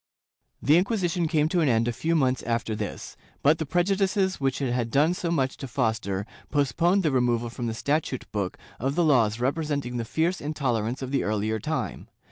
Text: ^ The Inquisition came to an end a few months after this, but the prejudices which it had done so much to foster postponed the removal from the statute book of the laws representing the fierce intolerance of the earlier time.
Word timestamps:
^ 0.63 0.67
The 0.67 0.77
Inquisition 0.77 1.27
came 1.27 1.47
to 1.49 1.59
an 1.61 1.69
end 1.69 1.87
a 1.87 1.93
few 1.93 2.15
months 2.15 2.41
after 2.41 2.75
this, 2.75 3.15
but 3.43 3.59
the 3.59 3.67
prejudices 3.67 4.41
which 4.41 4.59
it 4.59 4.71
had 4.71 4.89
done 4.89 5.13
so 5.13 5.29
much 5.29 5.57
to 5.57 5.67
foster 5.67 6.25
postponed 6.49 7.03
the 7.03 7.11
removal 7.11 7.51
from 7.51 7.67
the 7.67 7.75
statute 7.75 8.25
book 8.31 8.57
of 8.79 8.95
the 8.95 9.03
laws 9.05 9.39
representing 9.39 9.97
the 9.97 10.03
fierce 10.03 10.41
intolerance 10.41 11.03
of 11.03 11.11
the 11.11 11.23
earlier 11.23 11.59
time. 11.59 12.07